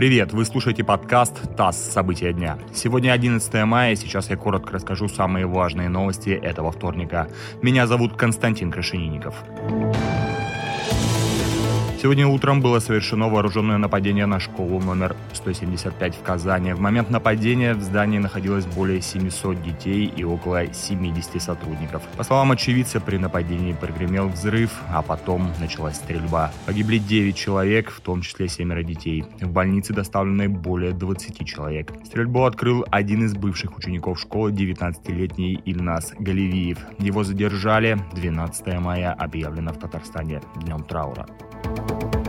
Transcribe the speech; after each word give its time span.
Привет, 0.00 0.32
вы 0.32 0.46
слушаете 0.46 0.82
подкаст 0.82 1.34
«ТАСС. 1.58 1.76
События 1.76 2.32
дня». 2.32 2.58
Сегодня 2.72 3.12
11 3.12 3.52
мая, 3.66 3.94
сейчас 3.96 4.30
я 4.30 4.36
коротко 4.38 4.72
расскажу 4.72 5.08
самые 5.08 5.44
важные 5.44 5.90
новости 5.90 6.30
этого 6.30 6.72
вторника. 6.72 7.28
Меня 7.60 7.86
зовут 7.86 8.16
Константин 8.16 8.70
Крашенинников. 8.70 9.34
Сегодня 12.00 12.26
утром 12.26 12.62
было 12.62 12.78
совершено 12.78 13.28
вооруженное 13.28 13.76
нападение 13.76 14.24
на 14.24 14.40
школу 14.40 14.80
номер 14.80 15.14
175 15.34 16.14
в 16.14 16.22
Казани. 16.22 16.72
В 16.72 16.80
момент 16.80 17.10
нападения 17.10 17.74
в 17.74 17.82
здании 17.82 18.16
находилось 18.16 18.64
более 18.64 19.02
700 19.02 19.62
детей 19.62 20.06
и 20.06 20.24
около 20.24 20.72
70 20.72 21.42
сотрудников. 21.42 22.02
По 22.16 22.24
словам 22.24 22.52
очевидца, 22.52 23.00
при 23.00 23.18
нападении 23.18 23.74
прогремел 23.74 24.28
взрыв, 24.28 24.70
а 24.88 25.02
потом 25.02 25.52
началась 25.60 25.96
стрельба. 25.96 26.50
Погибли 26.64 26.96
9 26.96 27.36
человек, 27.36 27.90
в 27.90 28.00
том 28.00 28.22
числе 28.22 28.48
7 28.48 28.82
детей. 28.82 29.26
В 29.38 29.50
больнице 29.50 29.92
доставлены 29.92 30.48
более 30.48 30.92
20 30.92 31.46
человек. 31.46 31.92
Стрельбу 32.06 32.44
открыл 32.44 32.82
один 32.90 33.26
из 33.26 33.34
бывших 33.34 33.76
учеников 33.76 34.18
школы, 34.18 34.52
19-летний 34.52 35.60
Ильнас 35.66 36.14
Галивиев. 36.18 36.78
Его 36.98 37.24
задержали. 37.24 37.98
12 38.14 38.80
мая 38.80 39.12
объявлено 39.12 39.74
в 39.74 39.78
Татарстане 39.78 40.40
днем 40.62 40.82
траура. 40.82 41.26
you 41.64 42.19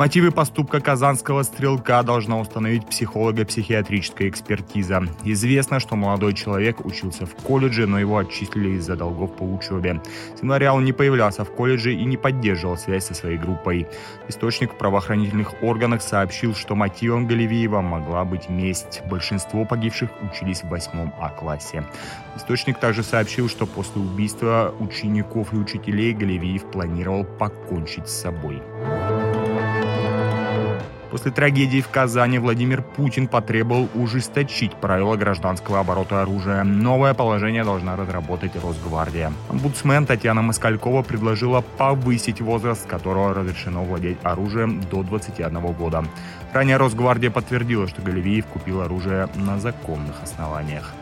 Мотивы 0.00 0.30
поступка 0.30 0.80
казанского 0.80 1.42
стрелка 1.42 2.02
должна 2.02 2.40
установить 2.40 2.86
психолого-психиатрическая 2.86 4.30
экспертиза. 4.30 5.02
Известно, 5.24 5.78
что 5.78 5.94
молодой 5.94 6.32
человек 6.32 6.86
учился 6.86 7.26
в 7.26 7.34
колледже, 7.34 7.86
но 7.86 8.00
его 8.00 8.16
отчислили 8.16 8.78
из-за 8.78 8.96
долгов 8.96 9.36
по 9.36 9.42
учебе. 9.42 10.00
С 10.34 10.40
января 10.40 10.72
он 10.72 10.86
не 10.86 10.94
появлялся 10.94 11.44
в 11.44 11.54
колледже 11.54 11.92
и 11.92 12.06
не 12.06 12.16
поддерживал 12.16 12.78
связь 12.78 13.04
со 13.04 13.12
своей 13.12 13.36
группой. 13.36 13.88
Источник 14.26 14.72
в 14.72 14.78
правоохранительных 14.78 15.62
органах 15.62 16.00
сообщил, 16.00 16.54
что 16.54 16.74
мотивом 16.74 17.26
Галивиева 17.26 17.82
могла 17.82 18.24
быть 18.24 18.48
месть. 18.48 19.02
Большинство 19.04 19.66
погибших 19.66 20.08
учились 20.22 20.62
в 20.62 20.68
восьмом 20.70 21.12
А-классе. 21.20 21.84
Источник 22.36 22.80
также 22.80 23.02
сообщил, 23.02 23.50
что 23.50 23.66
после 23.66 24.00
убийства 24.00 24.74
учеников 24.80 25.52
и 25.52 25.56
учителей 25.56 26.14
Галивиев 26.14 26.70
планировал 26.70 27.24
покончить 27.24 28.08
с 28.08 28.22
собой. 28.22 28.62
После 31.10 31.32
трагедии 31.32 31.80
в 31.80 31.88
Казани 31.88 32.38
Владимир 32.38 32.82
Путин 32.82 33.26
потребовал 33.26 33.88
ужесточить 33.94 34.74
правила 34.74 35.16
гражданского 35.16 35.80
оборота 35.80 36.22
оружия. 36.22 36.62
Новое 36.62 37.14
положение 37.14 37.64
должна 37.64 37.96
разработать 37.96 38.52
Росгвардия. 38.54 39.32
Омбудсмен 39.48 40.06
Татьяна 40.06 40.42
Москалькова 40.42 41.02
предложила 41.02 41.62
повысить 41.62 42.40
возраст, 42.40 42.84
с 42.84 42.86
которого 42.86 43.34
разрешено 43.34 43.82
владеть 43.84 44.18
оружием 44.22 44.80
до 44.88 45.02
21 45.02 45.60
года. 45.72 46.04
Ранее 46.52 46.76
Росгвардия 46.76 47.30
подтвердила, 47.30 47.88
что 47.88 48.02
Галевиев 48.02 48.46
купил 48.46 48.80
оружие 48.80 49.28
на 49.34 49.58
законных 49.58 50.22
основаниях. 50.22 50.94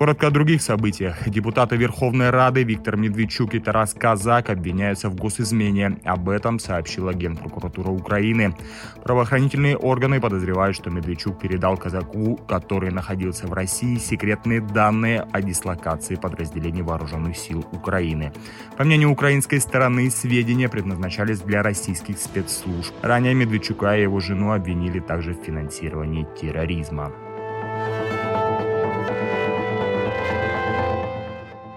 Коротко 0.00 0.28
о 0.28 0.30
других 0.30 0.62
событиях. 0.62 1.28
Депутаты 1.28 1.76
Верховной 1.76 2.30
Рады 2.30 2.62
Виктор 2.62 2.96
Медведчук 2.96 3.54
и 3.54 3.58
Тарас 3.58 3.92
Казак 3.92 4.48
обвиняются 4.48 5.10
в 5.10 5.14
госизмене. 5.14 5.98
Об 6.06 6.30
этом 6.30 6.58
сообщила 6.58 7.12
Генпрокуратура 7.12 7.90
Украины. 7.90 8.56
Правоохранительные 9.04 9.76
органы 9.76 10.18
подозревают, 10.18 10.74
что 10.74 10.88
Медведчук 10.88 11.38
передал 11.38 11.76
Казаку, 11.76 12.36
который 12.48 12.90
находился 12.90 13.46
в 13.46 13.52
России, 13.52 13.98
секретные 13.98 14.62
данные 14.62 15.26
о 15.32 15.42
дислокации 15.42 16.14
подразделений 16.14 16.80
вооруженных 16.80 17.36
сил 17.36 17.62
Украины. 17.70 18.32
По 18.78 18.84
мнению 18.84 19.10
украинской 19.10 19.58
стороны, 19.58 20.10
сведения 20.10 20.70
предназначались 20.70 21.40
для 21.40 21.62
российских 21.62 22.16
спецслужб. 22.16 22.94
Ранее 23.02 23.34
Медведчука 23.34 23.98
и 23.98 24.00
его 24.00 24.18
жену 24.20 24.52
обвинили 24.52 25.00
также 25.00 25.34
в 25.34 25.44
финансировании 25.44 26.26
терроризма. 26.40 27.12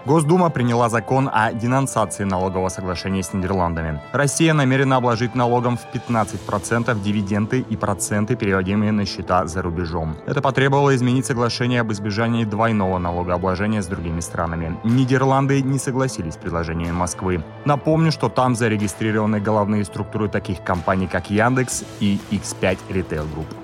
Госдума 0.06 0.50
приняла 0.50 0.90
закон 0.90 1.30
о 1.32 1.52
денонсации 1.54 2.24
налогового 2.24 2.68
соглашения 2.68 3.22
с 3.22 3.32
Нидерландами. 3.32 4.02
Россия 4.12 4.52
намерена 4.52 4.96
обложить 4.96 5.34
налогом 5.34 5.78
в 5.78 5.86
15% 5.94 7.02
дивиденды 7.02 7.60
и 7.60 7.76
проценты, 7.76 8.36
переводимые 8.36 8.92
на 8.92 9.06
счета 9.06 9.46
за 9.46 9.62
рубежом. 9.62 10.16
Это 10.26 10.42
потребовало 10.42 10.94
изменить 10.94 11.24
соглашение 11.24 11.80
об 11.80 11.90
избежании 11.90 12.44
двойного 12.44 12.98
налогообложения 12.98 13.80
с 13.80 13.86
другими 13.86 14.20
странами. 14.20 14.78
Нидерланды 14.84 15.62
не 15.62 15.78
согласились 15.78 16.34
с 16.34 16.36
предложениями 16.36 16.92
Москвы. 16.92 17.42
Напомню, 17.64 18.12
что 18.12 18.28
там 18.28 18.54
зарегистрированы 18.54 19.40
головные 19.40 19.86
структуры 19.86 20.28
таких 20.28 20.62
компаний, 20.62 21.06
как 21.06 21.30
Яндекс 21.30 21.82
и 22.00 22.20
X5 22.30 22.78
Retail 22.90 23.26
Group. 23.34 23.63